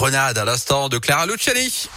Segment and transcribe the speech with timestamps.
[0.00, 1.88] Grenade à l'instant de Clara Luciani.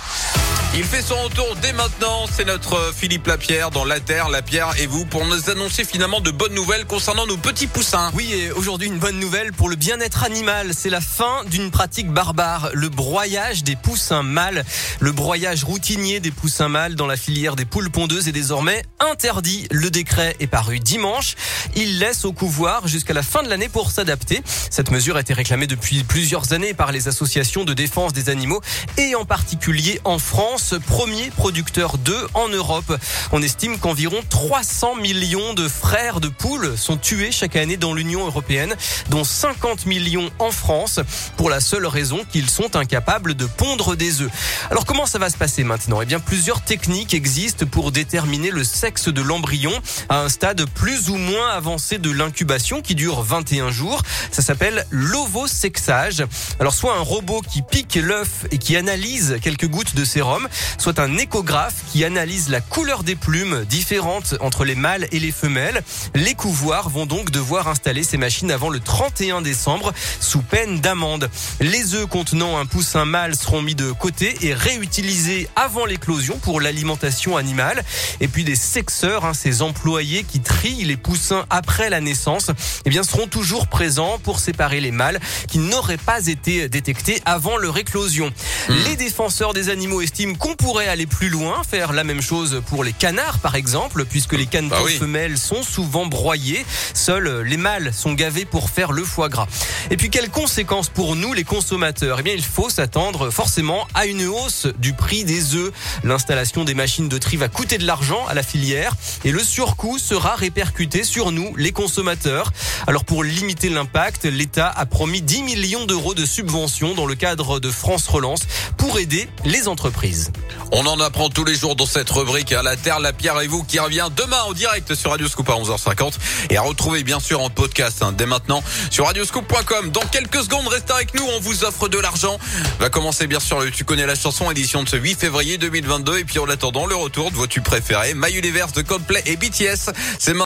[0.73, 2.25] Il fait son retour dès maintenant.
[2.31, 6.21] C'est notre Philippe Lapierre dans La Terre, La Pierre et vous pour nous annoncer finalement
[6.21, 8.09] de bonnes nouvelles concernant nos petits poussins.
[8.13, 10.71] Oui, et aujourd'hui une bonne nouvelle pour le bien-être animal.
[10.73, 14.63] C'est la fin d'une pratique barbare, le broyage des poussins mâles.
[15.01, 19.67] Le broyage routinier des poussins mâles dans la filière des poules pondeuses est désormais interdit.
[19.71, 21.35] Le décret est paru dimanche.
[21.75, 24.41] Il laisse au couvoir jusqu'à la fin de l'année pour s'adapter.
[24.69, 28.61] Cette mesure a été réclamée depuis plusieurs années par les associations de défense des animaux
[28.97, 32.97] et en particulier en France premier producteur d'œufs en Europe.
[33.31, 38.25] On estime qu'environ 300 millions de frères de poules sont tués chaque année dans l'Union
[38.25, 38.75] européenne,
[39.09, 40.99] dont 50 millions en France,
[41.37, 44.31] pour la seule raison qu'ils sont incapables de pondre des œufs.
[44.69, 46.01] Alors comment ça va se passer maintenant?
[46.01, 49.73] Eh bien, plusieurs techniques existent pour déterminer le sexe de l'embryon
[50.09, 54.01] à un stade plus ou moins avancé de l'incubation qui dure 21 jours.
[54.31, 56.23] Ça s'appelle l'ovosexage.
[56.59, 60.47] Alors soit un robot qui pique l'œuf et qui analyse quelques gouttes de sérum,
[60.77, 65.31] soit un échographe qui analyse la couleur des plumes différentes entre les mâles et les
[65.31, 65.83] femelles.
[66.15, 71.29] Les couvoirs vont donc devoir installer ces machines avant le 31 décembre sous peine d'amende.
[71.59, 76.61] Les œufs contenant un poussin mâle seront mis de côté et réutilisés avant l'éclosion pour
[76.61, 77.83] l'alimentation animale.
[78.19, 82.51] Et puis des sexeurs, hein, ces employés qui trient les poussins après la naissance,
[82.85, 87.57] eh bien seront toujours présents pour séparer les mâles qui n'auraient pas été détectés avant
[87.57, 88.31] leur éclosion.
[88.67, 88.73] Hmm.
[88.85, 92.83] Les défenseurs des animaux estiment qu'on pourrait aller plus loin, faire la même chose pour
[92.83, 96.65] les canards par exemple, puisque les canetons bah femelles sont souvent broyés.
[96.95, 99.45] Seuls les mâles sont gavés pour faire le foie gras.
[99.91, 102.17] Et puis quelles conséquences pour nous les consommateurs?
[102.19, 105.71] Eh bien il faut s'attendre forcément à une hausse du prix des œufs.
[106.03, 109.99] L'installation des machines de tri va coûter de l'argent à la filière et le surcoût
[109.99, 112.51] sera répercuté sur nous les consommateurs.
[112.87, 117.59] Alors pour limiter l'impact, l'État a promis 10 millions d'euros de subventions dans le cadre
[117.59, 118.41] de France Relance
[118.77, 120.30] pour aider les entreprises.
[120.73, 123.47] On en apprend tous les jours dans cette rubrique à La Terre, la Pierre et
[123.47, 126.13] vous qui revient demain en direct sur Radioscoop à 11h50
[126.49, 129.91] et à retrouver bien sûr en podcast hein, dès maintenant sur radioscoop.com.
[129.91, 132.39] Dans quelques secondes, restez avec nous, on vous offre de l'argent.
[132.79, 136.19] Va commencer bien sûr le Tu connais la chanson édition de ce 8 février 2022
[136.19, 139.35] et puis en attendant le retour de vos tubes préférés, My Universe de Coldplay et
[139.35, 139.91] BTS.
[140.19, 140.33] C'est